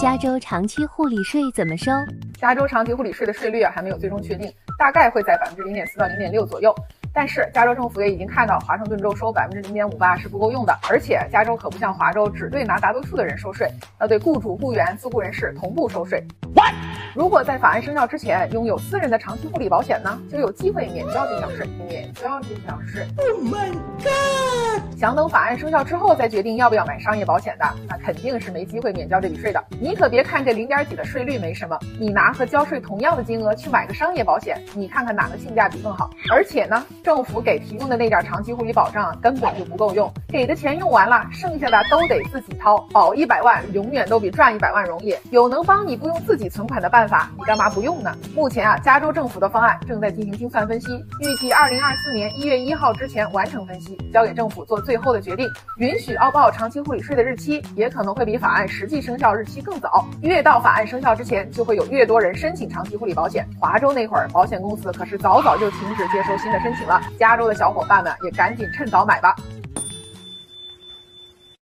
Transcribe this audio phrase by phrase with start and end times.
[0.00, 1.90] 加州长期护理税怎么收？
[2.38, 6.74] 加州长期护理税的税率啊还没有最终确定，大概会在百分之零点四到零点六左右。
[7.14, 13.66] 但是加州政府也已经看到华盛顿州收百分之零点五八是不够用的，而且加州可不像华州只对拿大多数的人收税，
[13.98, 16.22] 要对雇主、雇员、自雇人士同步收税。
[17.14, 21.66] 如果在法案生效之前拥有私人的长期护理保险呢，就有机会免交这项税。
[21.88, 23.06] 免交这项税。
[23.16, 24.65] Oh my god！
[24.96, 29.62] 想等法案生效之后再决定要不要买商业保险的，那肯定是没机会免交这笔税的。
[29.78, 36.08] 你可别看这零点几的税率没什么，你拿和交税同样的金额去买个商业保险，你看看哪个性价比更好？
[36.32, 42.78] 而且呢，政府给提供的那点长期护理保障根本就不够用，给的钱用完了，剩下的都得自己掏。
[42.90, 45.14] 保一百万永远都比赚一百万容易。
[45.30, 48.16] 有能帮你不用自己存款的办法，你干嘛不用呢？
[48.34, 50.88] 目前啊，加州政府的方案正在进行精算分析，
[51.20, 55.46] 预计二零二四年一月一号之前完成分析，交给政府做最后的决定。
[55.78, 60.06] 允许澳报长期护理税的日期也可能会比法案实际生效日期更早。
[60.22, 63.46] 越到法案生效之前，就会有越多人申请长期护理保险。
[63.60, 67.00] 华州那会儿，保险公司可是早早就停止接收新的申请了。
[67.18, 69.34] 加州的小伙伴们也赶紧趁早买吧。